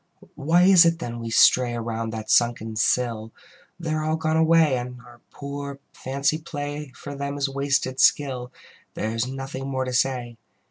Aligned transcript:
Why 0.33 0.63
is 0.63 0.83
it 0.83 0.97
then 0.97 1.19
we 1.19 1.29
stray 1.29 1.75
Around 1.75 2.09
that 2.09 2.31
sunken 2.31 2.75
sill? 2.75 3.31
They 3.79 3.93
are 3.93 4.03
all 4.03 4.15
gone 4.15 4.35
away, 4.35 4.75
And 4.75 4.99
our 5.01 5.21
poor 5.29 5.77
fancy 5.93 6.39
play 6.39 6.91
For 6.95 7.13
them 7.13 7.37
is 7.37 7.47
wasted 7.47 7.99
skill: 7.99 8.51
There 8.95 9.11
is 9.11 9.27
nothing 9.27 9.69
more 9.69 9.85
to 9.85 9.93
say. 9.93 10.37